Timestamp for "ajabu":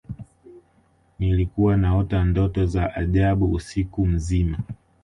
2.95-3.53